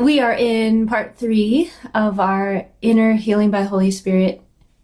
[0.00, 4.40] We are in part three of our Inner Healing by Holy Spirit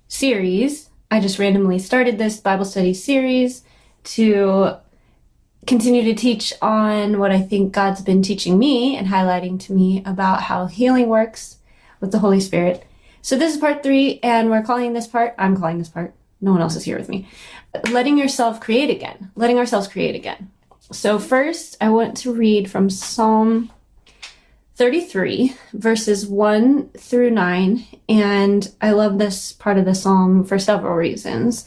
[0.09, 0.91] series.
[1.11, 3.63] I just randomly started this Bible study series
[4.05, 4.77] to
[5.67, 10.03] continue to teach on what I think God's been teaching me and highlighting to me
[10.05, 11.61] about how healing works
[11.99, 12.85] with the Holy Spirit.
[13.23, 16.13] So this is part three, and we're calling this part, I'm calling this part,
[16.43, 17.27] no one else is here with me,
[17.91, 20.51] letting yourself create again, letting ourselves create again.
[20.93, 23.73] So first, I want to read from Psalm
[24.77, 30.95] 33, verses 1 through 9, and I love this part of the psalm for several
[30.95, 31.67] reasons.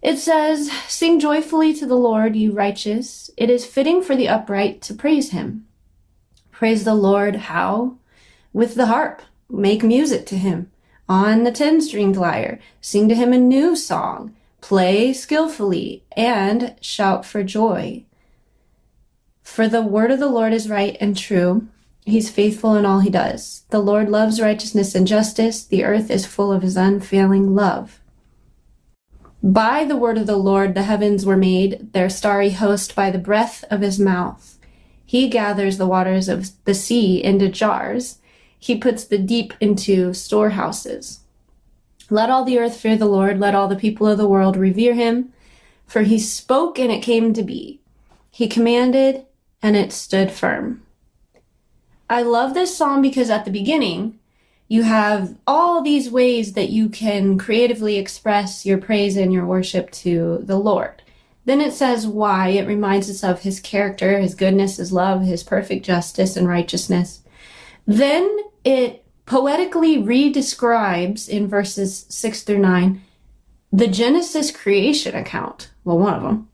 [0.00, 3.30] It says, Sing joyfully to the Lord, you righteous.
[3.36, 5.66] It is fitting for the upright to praise him.
[6.50, 7.98] Praise the Lord how?
[8.54, 9.20] With the harp.
[9.50, 10.70] Make music to him.
[11.06, 12.58] On the ten stringed lyre.
[12.80, 14.34] Sing to him a new song.
[14.62, 18.04] Play skillfully and shout for joy.
[19.42, 21.68] For the word of the Lord is right and true.
[22.04, 23.64] He's faithful in all he does.
[23.70, 25.64] The Lord loves righteousness and justice.
[25.64, 28.00] The earth is full of his unfailing love.
[29.42, 33.18] By the word of the Lord the heavens were made, their starry host by the
[33.18, 34.58] breath of his mouth.
[35.04, 38.18] He gathers the waters of the sea into jars.
[38.58, 41.20] He puts the deep into storehouses.
[42.10, 43.38] Let all the earth fear the Lord.
[43.38, 45.32] Let all the people of the world revere him.
[45.86, 47.80] For he spoke and it came to be.
[48.30, 49.26] He commanded
[49.62, 50.83] and it stood firm.
[52.14, 54.20] I love this song because at the beginning,
[54.68, 59.90] you have all these ways that you can creatively express your praise and your worship
[59.90, 61.02] to the Lord.
[61.44, 62.50] Then it says why.
[62.50, 67.24] It reminds us of his character, his goodness, his love, his perfect justice and righteousness.
[67.84, 73.02] Then it poetically redescribes in verses 6 through 9
[73.72, 75.72] the Genesis creation account.
[75.82, 76.48] Well, one of them.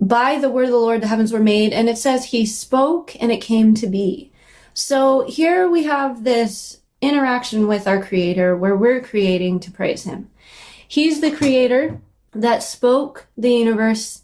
[0.00, 3.16] By the word of the Lord, the heavens were made, and it says he spoke
[3.20, 4.31] and it came to be.
[4.74, 10.30] So here we have this interaction with our creator where we're creating to praise him.
[10.86, 12.00] He's the creator
[12.32, 14.22] that spoke the universe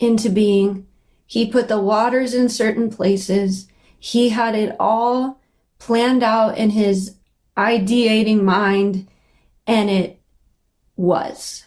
[0.00, 0.86] into being.
[1.26, 3.68] He put the waters in certain places.
[3.98, 5.40] He had it all
[5.78, 7.16] planned out in his
[7.56, 9.06] ideating mind
[9.66, 10.20] and it
[10.96, 11.66] was.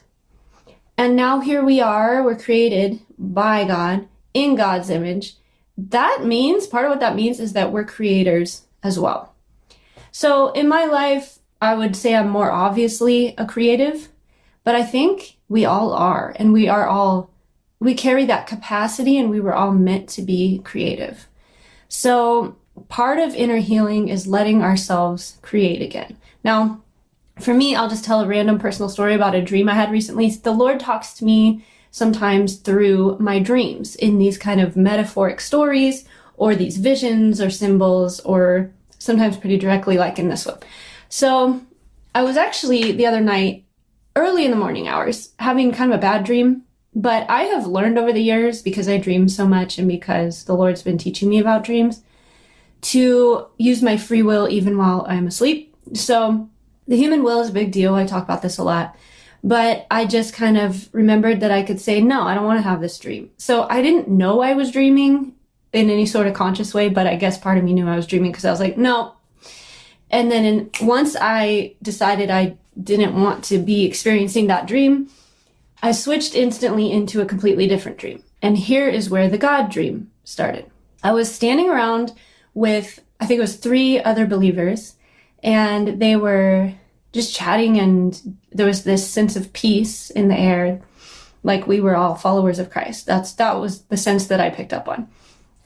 [0.98, 5.36] And now here we are, we're created by God in God's image.
[5.78, 9.36] That means, part of what that means is that we're creators as well.
[10.12, 14.10] So in my life, I would say I'm more obviously a creative,
[14.64, 17.30] but I think we all are, and we are all,
[17.80, 21.28] we carry that capacity and we were all meant to be creative.
[21.88, 22.58] So
[22.90, 26.18] part of inner healing is letting ourselves create again.
[26.44, 26.82] Now,
[27.40, 30.30] for me, I'll just tell a random personal story about a dream I had recently.
[30.32, 36.06] The Lord talks to me sometimes through my dreams in these kind of metaphoric stories
[36.36, 40.60] or these visions or symbols or sometimes pretty directly, like in this one.
[41.10, 41.62] So
[42.14, 43.66] I was actually the other night,
[44.16, 46.64] early in the morning hours, having kind of a bad dream.
[46.96, 50.56] But I have learned over the years because I dream so much and because the
[50.56, 52.02] Lord's been teaching me about dreams
[52.82, 55.76] to use my free will even while I'm asleep.
[55.94, 56.50] So
[56.88, 57.94] the human will is a big deal.
[57.94, 58.96] I talk about this a lot.
[59.44, 62.70] But I just kind of remembered that I could say, no, I don't want to
[62.70, 63.30] have this dream.
[63.38, 65.36] So I didn't know I was dreaming
[65.74, 68.08] in any sort of conscious way, but I guess part of me knew I was
[68.08, 69.14] dreaming because I was like, no.
[70.10, 75.10] And then in, once I decided I didn't want to be experiencing that dream,
[75.84, 78.24] I switched instantly into a completely different dream.
[78.42, 80.70] And here is where the God dream started.
[81.04, 82.14] I was standing around
[82.54, 84.96] with, I think it was three other believers,
[85.44, 86.74] and they were
[87.14, 90.82] just chatting, and there was this sense of peace in the air,
[91.44, 93.06] like we were all followers of Christ.
[93.06, 95.08] That's that was the sense that I picked up on.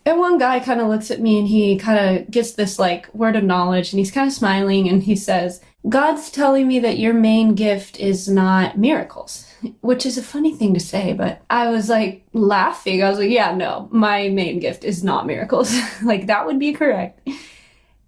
[0.05, 3.13] And one guy kind of looks at me and he kind of gets this like
[3.13, 6.97] word of knowledge and he's kind of smiling and he says, God's telling me that
[6.97, 9.51] your main gift is not miracles,
[9.81, 13.03] which is a funny thing to say, but I was like laughing.
[13.03, 15.75] I was like, yeah, no, my main gift is not miracles.
[16.03, 17.27] like that would be correct.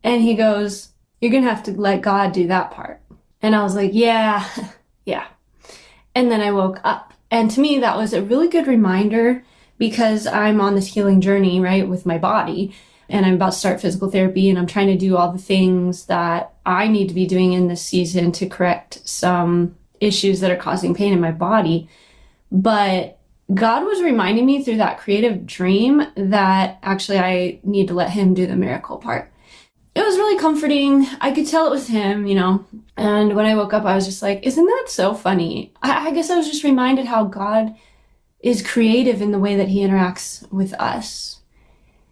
[0.04, 0.90] And he goes,
[1.22, 3.02] you're going to have to let God do that part.
[3.44, 4.48] And I was like, yeah,
[5.06, 5.28] yeah.
[6.16, 7.14] And then I woke up.
[7.30, 9.44] And to me, that was a really good reminder
[9.78, 12.74] because I'm on this healing journey, right, with my body.
[13.10, 16.06] And I'm about to start physical therapy and I'm trying to do all the things
[16.06, 20.56] that I need to be doing in this season to correct some issues that are
[20.56, 21.90] causing pain in my body.
[22.52, 23.20] But
[23.54, 28.34] God was reminding me through that creative dream that actually I need to let Him
[28.34, 29.33] do the miracle part.
[29.96, 31.08] It was really comforting.
[31.22, 32.66] I could tell it was Him, you know.
[32.98, 35.72] And when I woke up, I was just like, isn't that so funny?
[35.82, 37.76] I, I guess I was just reminded how God
[38.40, 41.40] is creative in the way that he interacts with us.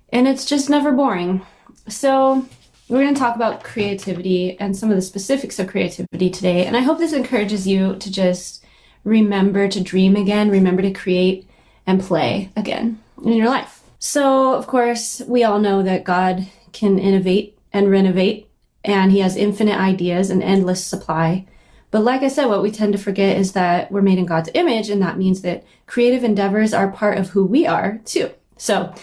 [0.10, 1.42] And it's just never boring.
[1.88, 2.46] So
[2.92, 6.66] We're going to talk about creativity and some of the specifics of creativity today.
[6.66, 8.66] And I hope this encourages you to just
[9.06, 11.48] remember to dream again, remember to create
[11.88, 13.82] and play again in your life.
[14.00, 18.50] So, of course, we all know that God can innovate and renovate,
[18.84, 21.46] and He has infinite ideas and endless supply.
[21.92, 24.50] But like I said, what we tend to forget is that we're made in God's
[24.54, 28.32] image, and that means that creative endeavors are part of who we are too.
[28.58, 28.94] So,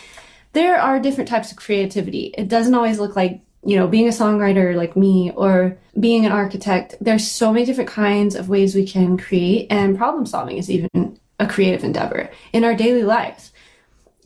[0.54, 2.34] there are different types of creativity.
[2.38, 6.32] It doesn't always look like you know, being a songwriter like me or being an
[6.32, 10.70] architect, there's so many different kinds of ways we can create, and problem solving is
[10.70, 13.52] even a creative endeavor in our daily lives.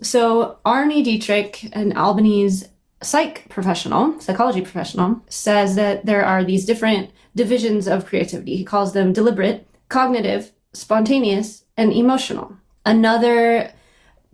[0.01, 2.67] So, Arne Dietrich, an Albanese
[3.03, 8.57] psych professional, psychology professional, says that there are these different divisions of creativity.
[8.57, 12.57] He calls them deliberate, cognitive, spontaneous, and emotional.
[12.85, 13.73] Another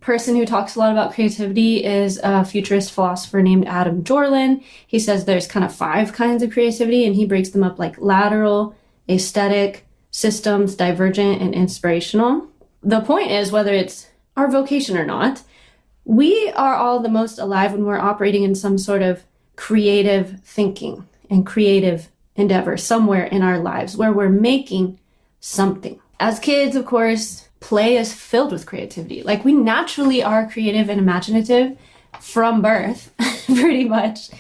[0.01, 4.63] person who talks a lot about creativity is a futurist philosopher named Adam Jorlin.
[4.87, 7.99] He says there's kind of five kinds of creativity and he breaks them up like
[7.99, 8.77] lateral,
[9.09, 12.49] aesthetic, systems, divergent, and inspirational.
[12.83, 15.43] The point is whether it's our vocation or not,
[16.09, 19.23] we are all the most alive when we're operating in some sort of
[19.57, 24.99] creative thinking and creative endeavor somewhere in our lives where we're making
[25.41, 26.01] something.
[26.19, 29.23] As kids, of course, play is filled with creativity.
[29.23, 31.77] Like we naturally are creative and imaginative
[32.21, 33.15] from birth,
[33.45, 34.31] pretty much.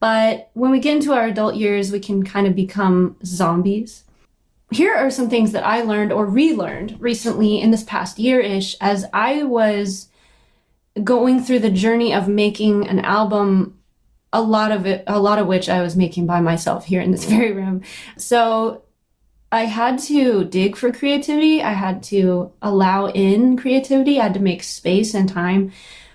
[0.00, 4.02] But when we get into our adult years, we can kind of become zombies.
[4.72, 8.74] Here are some things that I learned or relearned recently in this past year ish
[8.80, 10.08] as I was
[11.02, 13.78] going through the journey of making an album
[14.32, 17.10] a lot of it a lot of which I was making by myself here in
[17.10, 17.82] this very room.
[18.16, 18.82] So
[19.50, 21.62] I had to dig for creativity.
[21.62, 24.18] I had to allow in creativity.
[24.18, 25.72] I had to make space and time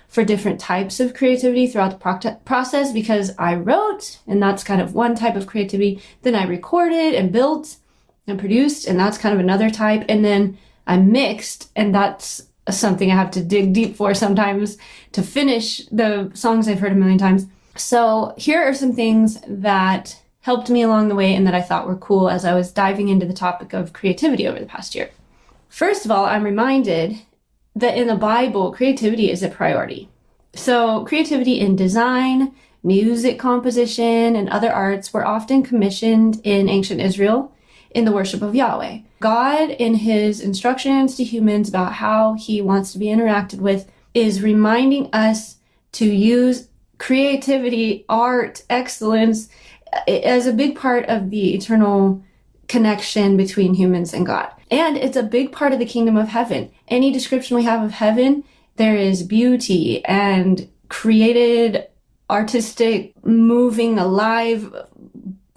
[0.08, 4.94] for different types of creativity throughout the process because I wrote, and that's kind of
[4.94, 6.02] one type of creativity.
[6.20, 7.76] Then I recorded and built
[8.26, 10.04] and produced, and that's kind of another type.
[10.08, 14.76] And then I mixed, and that's something I have to dig deep for sometimes
[15.12, 17.46] to finish the songs I've heard a million times.
[17.76, 21.86] So here are some things that helped me along the way and that I thought
[21.86, 25.10] were cool as I was diving into the topic of creativity over the past year.
[25.68, 27.20] First of all, I'm reminded
[27.76, 30.08] that in the Bible, creativity is a priority.
[30.54, 32.52] So, creativity in design,
[32.82, 37.54] music composition, and other arts were often commissioned in ancient Israel
[37.90, 39.00] in the worship of Yahweh.
[39.20, 44.42] God, in his instructions to humans about how he wants to be interacted with, is
[44.42, 45.56] reminding us
[45.92, 49.50] to use creativity, art, excellence,
[50.06, 52.22] eh, as a big part of the eternal
[52.66, 54.50] connection between humans and God.
[54.70, 56.70] And it's a big part of the kingdom of heaven.
[56.88, 58.42] Any description we have of heaven,
[58.76, 61.86] there is beauty and created,
[62.30, 64.74] artistic, moving, alive,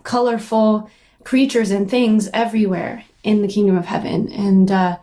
[0.04, 0.90] colorful
[1.24, 4.32] creatures and things everywhere in the kingdom of heaven.
[4.32, 4.98] And uh,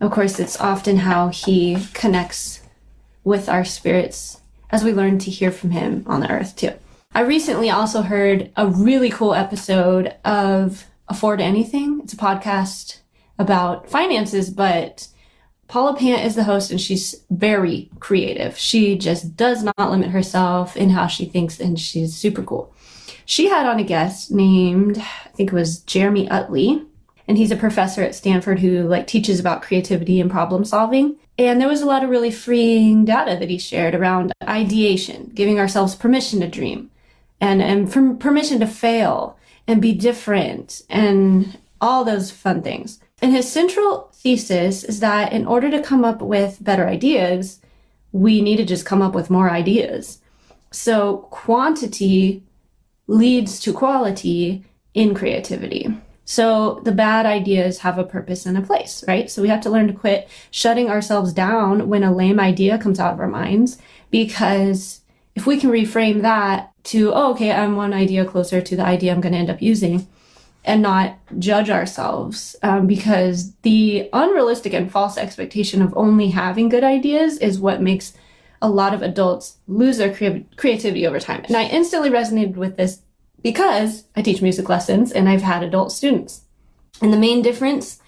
[0.00, 2.62] of course, it's often how he connects
[3.24, 4.40] with our spirits
[4.70, 6.72] as we learn to hear from him on the earth, too.
[7.14, 12.00] I recently also heard a really cool episode of Afford Anything.
[12.02, 12.98] It's a podcast
[13.38, 15.08] about finances, but
[15.68, 18.58] Paula Pant is the host and she's very creative.
[18.58, 22.74] She just does not limit herself in how she thinks and she's super cool.
[23.26, 26.84] She had on a guest named, I think it was Jeremy Utley,
[27.26, 31.16] and he's a professor at Stanford who like teaches about creativity and problem solving.
[31.38, 35.58] And there was a lot of really freeing data that he shared around ideation, giving
[35.58, 36.90] ourselves permission to dream,
[37.40, 43.00] and and from permission to fail and be different and all those fun things.
[43.20, 47.60] And his central thesis is that in order to come up with better ideas,
[48.12, 50.20] we need to just come up with more ideas.
[50.70, 52.42] So quantity
[53.06, 55.94] leads to quality in creativity.
[56.24, 59.30] So the bad ideas have a purpose and a place, right?
[59.30, 62.98] So we have to learn to quit shutting ourselves down when a lame idea comes
[62.98, 63.78] out of our minds
[64.10, 65.02] because
[65.34, 69.12] if we can reframe that to, oh, okay, I'm one idea closer to the idea
[69.12, 70.06] I'm going to end up using
[70.64, 76.84] and not judge ourselves um, because the unrealistic and false expectation of only having good
[76.84, 78.14] ideas is what makes
[78.62, 81.44] a lot of adults lose their cre- creativity over time.
[81.48, 83.02] And I instantly resonated with this
[83.44, 86.42] because I teach music lessons and I've had adult students.
[87.00, 88.00] And the main difference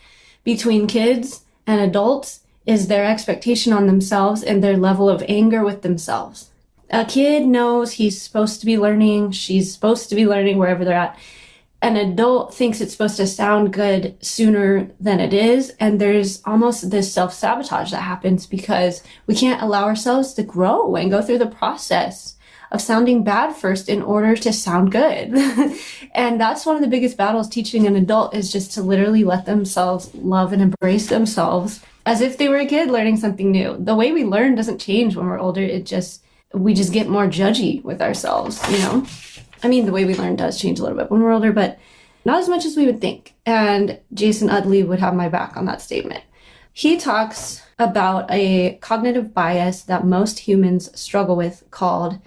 [0.42, 5.82] between kids and adults is their expectation on themselves and their level of anger with
[5.82, 6.50] themselves
[6.90, 10.94] a kid knows he's supposed to be learning, she's supposed to be learning wherever they're
[10.94, 11.18] at.
[11.82, 15.74] An adult thinks it's supposed to sound good sooner than it is.
[15.78, 20.96] And there's almost this self sabotage that happens because we can't allow ourselves to grow
[20.96, 22.35] and go through the process
[22.72, 25.32] of sounding bad first in order to sound good.
[26.14, 29.46] and that's one of the biggest battles teaching an adult is just to literally let
[29.46, 33.76] themselves love and embrace themselves as if they were a kid learning something new.
[33.78, 35.62] The way we learn doesn't change when we're older.
[35.62, 39.06] It just, we just get more judgy with ourselves, you know?
[39.62, 41.78] I mean, the way we learn does change a little bit when we're older, but
[42.24, 43.34] not as much as we would think.
[43.44, 46.22] And Jason Utley would have my back on that statement.
[46.72, 52.18] He talks about a cognitive bias that most humans struggle with called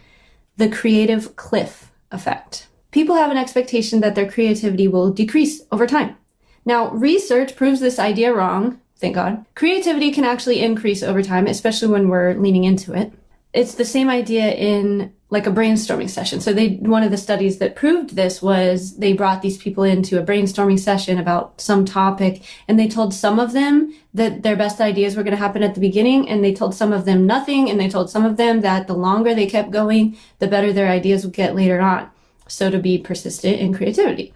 [0.60, 2.68] the creative cliff effect.
[2.92, 6.18] People have an expectation that their creativity will decrease over time.
[6.66, 9.46] Now, research proves this idea wrong, thank God.
[9.56, 13.14] Creativity can actually increase over time, especially when we're leaning into it.
[13.54, 16.42] It's the same idea in like a brainstorming session.
[16.42, 20.20] So they one of the studies that proved this was they brought these people into
[20.20, 24.82] a brainstorming session about some topic and they told some of them that their best
[24.82, 27.70] ideas were going to happen at the beginning and they told some of them nothing
[27.70, 30.90] and they told some of them that the longer they kept going, the better their
[30.90, 32.10] ideas would get later on.
[32.48, 34.34] So to be persistent in creativity.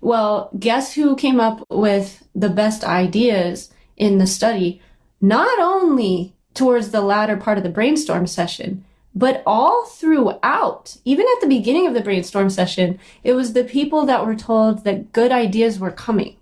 [0.00, 4.80] Well, guess who came up with the best ideas in the study?
[5.20, 8.84] Not only towards the latter part of the brainstorm session,
[9.14, 14.04] but all throughout, even at the beginning of the brainstorm session, it was the people
[14.06, 16.36] that were told that good ideas were coming.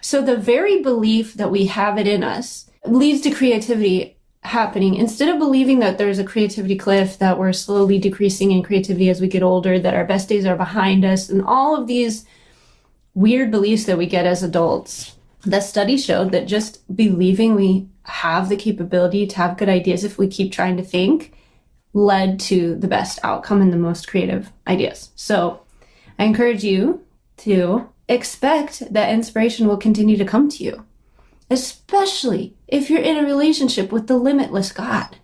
[0.00, 4.94] So the very belief that we have it in us leads to creativity happening.
[4.96, 9.20] Instead of believing that there's a creativity cliff, that we're slowly decreasing in creativity as
[9.20, 12.24] we get older, that our best days are behind us, and all of these
[13.14, 18.48] weird beliefs that we get as adults, the study showed that just believing we have
[18.48, 21.32] the capability to have good ideas if we keep trying to think
[21.92, 25.10] led to the best outcome and the most creative ideas.
[25.16, 25.60] So
[26.18, 27.04] I encourage you
[27.38, 30.84] to expect that inspiration will continue to come to you,
[31.50, 35.16] especially if you're in a relationship with the limitless God.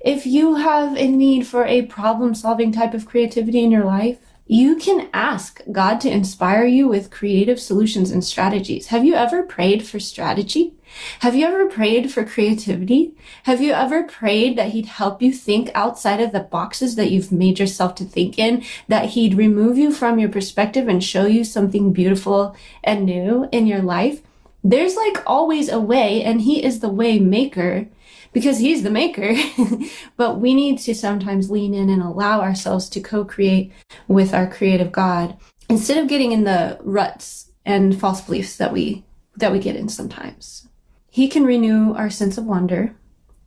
[0.00, 4.18] If you have a need for a problem solving type of creativity in your life,
[4.50, 8.88] you can ask God to inspire you with creative solutions and strategies.
[8.88, 10.74] Have you ever prayed for strategy?
[11.20, 13.14] Have you ever prayed for creativity?
[13.44, 17.30] Have you ever prayed that he'd help you think outside of the boxes that you've
[17.30, 21.44] made yourself to think in, that he'd remove you from your perspective and show you
[21.44, 24.20] something beautiful and new in your life?
[24.62, 27.86] There's like always a way and he is the way maker
[28.32, 29.34] because he's the maker.
[30.16, 33.72] but we need to sometimes lean in and allow ourselves to co-create
[34.08, 35.36] with our creative God
[35.68, 39.04] instead of getting in the ruts and false beliefs that we
[39.36, 40.68] that we get in sometimes.
[41.10, 42.94] He can renew our sense of wonder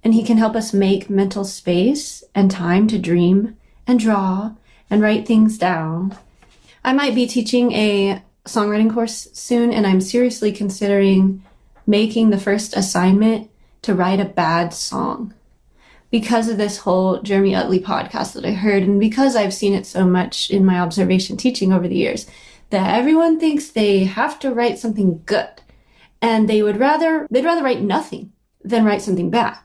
[0.03, 3.55] and he can help us make mental space and time to dream
[3.87, 4.53] and draw
[4.89, 6.17] and write things down.
[6.83, 11.43] I might be teaching a songwriting course soon and I'm seriously considering
[11.87, 13.49] making the first assignment
[13.83, 15.33] to write a bad song
[16.13, 19.87] because of this whole Jeremy Utley podcast that I heard, and because I've seen it
[19.87, 22.27] so much in my observation teaching over the years,
[22.69, 25.49] that everyone thinks they have to write something good,
[26.21, 28.31] and they would rather they'd rather write nothing
[28.63, 29.57] than write something bad.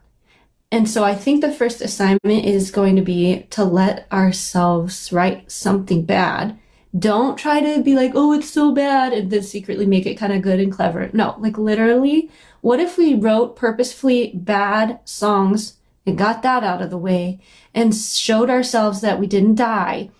[0.73, 5.51] And so I think the first assignment is going to be to let ourselves write
[5.53, 6.59] something bad.
[6.97, 10.33] Don't try to be like, oh, it's so bad, and then secretly make it kind
[10.33, 11.11] of good and clever.
[11.13, 12.31] No, like literally
[12.61, 15.75] what if we wrote purposefully bad songs
[16.07, 17.39] and got that out of the way
[17.75, 20.11] and showed ourselves that we didn't die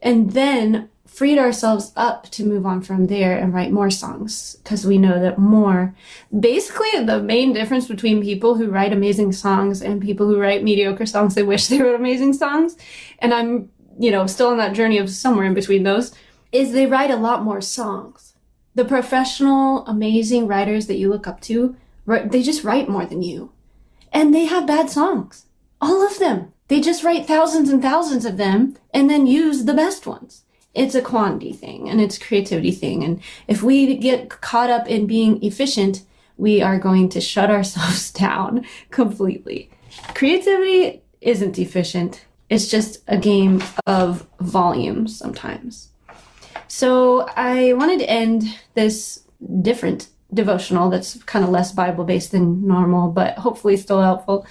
[0.00, 4.84] and then freed ourselves up to move on from there and write more songs because
[4.84, 5.94] we know that more
[6.40, 11.06] basically the main difference between people who write amazing songs and people who write mediocre
[11.06, 12.76] songs they wish they wrote amazing songs
[13.20, 16.14] and i'm you know still on that journey of somewhere in between those
[16.52, 18.34] is they write a lot more songs
[18.74, 23.52] the professional, amazing writers that you look up to, they just write more than you.
[24.12, 25.46] And they have bad songs.
[25.80, 26.52] All of them.
[26.68, 30.44] They just write thousands and thousands of them and then use the best ones.
[30.72, 33.04] It's a quantity thing and it's creativity thing.
[33.04, 36.02] And if we get caught up in being efficient,
[36.36, 39.70] we are going to shut ourselves down completely.
[40.14, 42.24] Creativity isn't efficient.
[42.50, 45.90] It's just a game of volume sometimes.
[46.68, 49.22] So I wanted to end this
[49.62, 54.46] different devotional that's kind of less Bible based than normal, but hopefully still helpful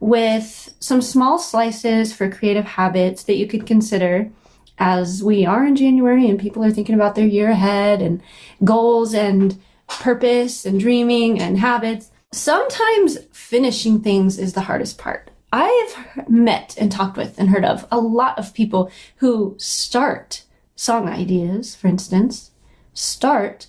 [0.00, 4.30] with some small slices for creative habits that you could consider
[4.78, 8.22] as we are in January and people are thinking about their year ahead and
[8.62, 12.10] goals and purpose and dreaming and habits.
[12.32, 15.27] Sometimes finishing things is the hardest part.
[15.52, 20.44] I've met and talked with and heard of a lot of people who start
[20.76, 22.50] song ideas, for instance,
[22.92, 23.66] start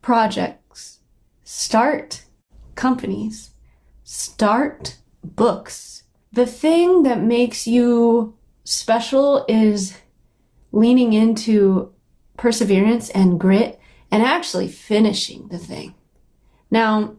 [0.00, 1.00] projects,
[1.44, 2.24] start
[2.74, 3.50] companies,
[4.02, 6.04] start books.
[6.32, 8.34] The thing that makes you
[8.64, 9.96] special is
[10.72, 11.92] leaning into
[12.36, 13.78] perseverance and grit
[14.10, 15.94] and actually finishing the thing.
[16.70, 17.16] Now,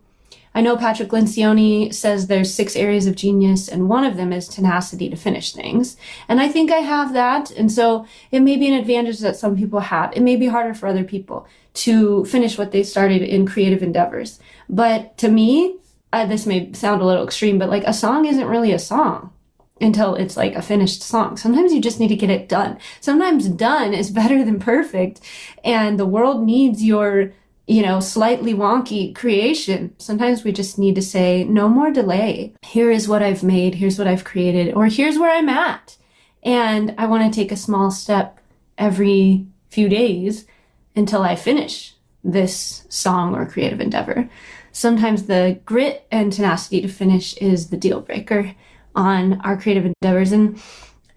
[0.56, 4.48] I know Patrick Lencioni says there's six areas of genius, and one of them is
[4.48, 5.98] tenacity to finish things.
[6.30, 7.52] And I think I have that.
[7.52, 10.14] And so it may be an advantage that some people have.
[10.16, 14.40] It may be harder for other people to finish what they started in creative endeavors.
[14.70, 15.76] But to me,
[16.14, 19.34] uh, this may sound a little extreme, but like a song isn't really a song
[19.82, 21.36] until it's like a finished song.
[21.36, 22.80] Sometimes you just need to get it done.
[23.02, 25.20] Sometimes done is better than perfect.
[25.66, 27.34] And the world needs your
[27.68, 29.94] you know, slightly wonky creation.
[29.98, 32.54] Sometimes we just need to say, no more delay.
[32.62, 33.76] Here is what I've made.
[33.76, 35.98] Here's what I've created, or here's where I'm at.
[36.44, 38.40] And I want to take a small step
[38.78, 40.46] every few days
[40.96, 44.30] until I finish this song or creative endeavor.
[44.72, 48.54] Sometimes the grit and tenacity to finish is the deal breaker
[48.94, 50.32] on our creative endeavors.
[50.32, 50.62] And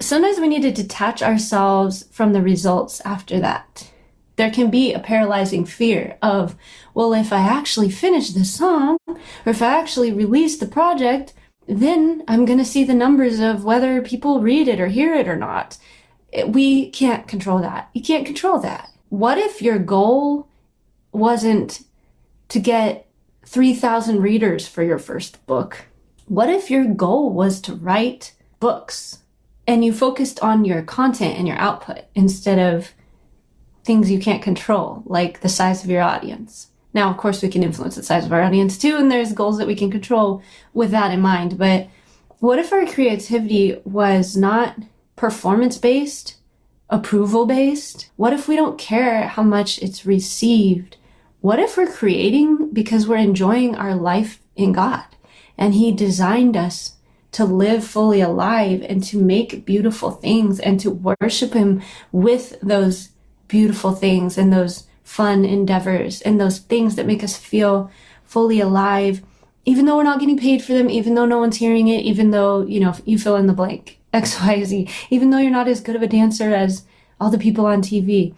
[0.00, 3.90] sometimes we need to detach ourselves from the results after that
[4.38, 6.54] there can be a paralyzing fear of,
[6.95, 11.35] well, if I actually finish this song, or if I actually release the project,
[11.66, 15.26] then I'm going to see the numbers of whether people read it or hear it
[15.26, 15.76] or not.
[16.33, 17.90] Eh, we can't control that.
[17.92, 18.90] You can't control that.
[19.09, 20.49] What if your goal
[21.11, 21.83] wasn't
[22.50, 23.09] to get
[23.45, 25.87] 3,000 readers for your first book?
[26.26, 29.18] What if your goal was to write books
[29.66, 32.92] and you focused on your content and your output instead of
[33.88, 36.68] things you can't control, like the size of your audience.
[36.92, 39.57] Now, of course, we can influence the size of our audience too, and there's goals
[39.57, 40.42] that we can control
[40.75, 41.57] with that in mind.
[41.57, 41.88] But
[42.38, 44.76] what if our creativity was not
[45.16, 46.37] performance based,
[46.90, 48.11] approval based?
[48.16, 50.99] What if we don't care how much it's received?
[51.40, 55.04] What if we're creating because we're enjoying our life in God
[55.57, 56.97] and He designed us
[57.33, 61.80] to live fully alive and to make beautiful things and to worship Him
[62.12, 63.12] with those
[63.49, 67.90] beautiful things and those fun endeavors and those things that make us feel
[68.25, 69.22] fully alive,
[69.64, 72.31] even though we're not getting paid for them, even though no one's hearing it, even
[72.31, 75.68] though, you know, you fill in the blank, X, Y, Z, even though you're not
[75.68, 76.85] as good of a dancer as
[77.20, 78.35] all the people on TV.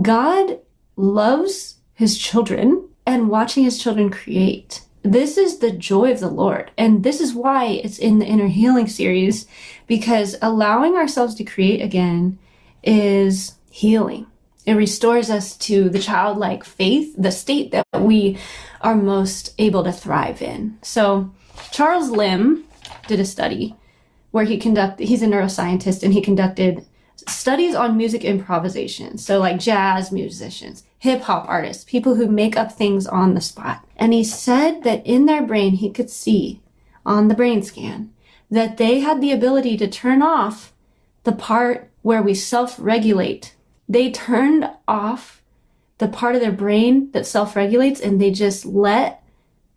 [0.00, 0.60] God
[0.96, 4.82] loves his children and watching his children create.
[5.02, 6.70] This is the joy of the Lord.
[6.76, 9.46] And this is why it's in the inner healing series,
[9.86, 12.38] because allowing ourselves to create again
[12.82, 14.26] is healing.
[14.66, 18.38] It restores us to the childlike faith, the state that we
[18.80, 20.76] are most able to thrive in.
[20.82, 21.32] So,
[21.70, 22.64] Charles Limb
[23.06, 23.76] did a study
[24.32, 26.84] where he conducted, he's a neuroscientist, and he conducted
[27.28, 29.18] studies on music improvisation.
[29.18, 33.86] So, like jazz musicians, hip hop artists, people who make up things on the spot.
[33.96, 36.60] And he said that in their brain, he could see
[37.04, 38.12] on the brain scan
[38.50, 40.72] that they had the ability to turn off
[41.24, 43.55] the part where we self regulate
[43.88, 45.42] they turned off
[45.98, 49.22] the part of their brain that self-regulates and they just let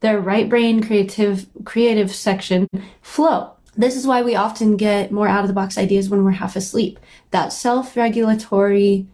[0.01, 2.67] their right brain creative creative section
[3.01, 3.51] flow.
[3.77, 6.55] This is why we often get more out of the box ideas when we're half
[6.55, 6.99] asleep.
[7.31, 9.07] That self-regulatory,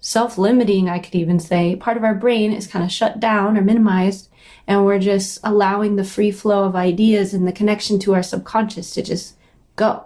[0.00, 3.62] self-limiting, I could even say, part of our brain is kind of shut down or
[3.62, 4.28] minimized
[4.66, 8.92] and we're just allowing the free flow of ideas and the connection to our subconscious
[8.94, 9.36] to just
[9.76, 10.04] go.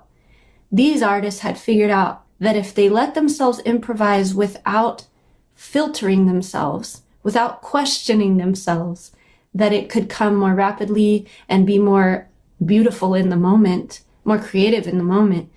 [0.70, 5.06] These artists had figured out that if they let themselves improvise without
[5.54, 9.12] filtering themselves, without questioning themselves,
[9.54, 12.28] that it could come more rapidly and be more
[12.64, 15.50] beautiful in the moment, more creative in the moment.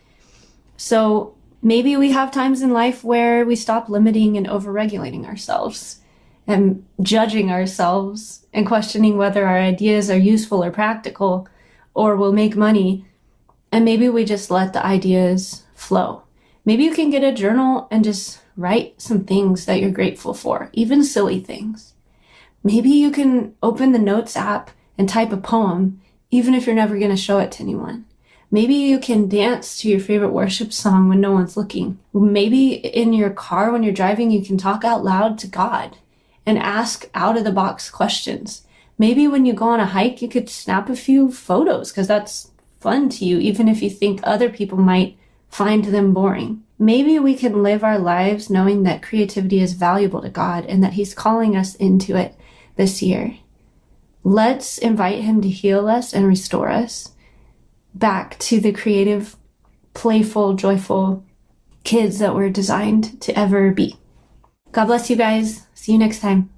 [0.78, 6.00] So maybe we have times in life where we stop limiting and overregulating ourselves
[6.46, 11.48] and judging ourselves and questioning whether our ideas are useful or practical
[11.94, 13.06] or will make money.
[13.72, 16.24] And maybe we just let the ideas flow.
[16.68, 20.70] Maybe you can get a journal and just write some things that you're grateful for,
[20.74, 21.94] even silly things.
[22.62, 27.00] Maybe you can open the notes app and type a poem, even if you're never
[27.00, 28.04] going to show it to anyone.
[28.52, 32.00] Maybe you can dance to your favorite worship song when no one's looking.
[32.14, 35.96] Maybe in your car when you're driving, you can talk out loud to God
[36.46, 38.68] and ask out of the box questions.
[38.98, 42.52] Maybe when you go on a hike, you could snap a few photos because that's
[42.82, 45.18] fun to you, even if you think other people might
[45.50, 46.64] find them boring.
[46.80, 50.94] Maybe we can live our lives knowing that creativity is valuable to God and that
[50.94, 52.36] He's calling us into it
[52.76, 53.38] this year.
[54.24, 57.12] Let's invite Him to heal us and restore us
[57.96, 59.36] back to the creative,
[59.94, 61.26] playful, joyful
[61.84, 63.98] kids that we're designed to ever be.
[64.72, 65.66] God bless you guys.
[65.74, 66.57] See you next time.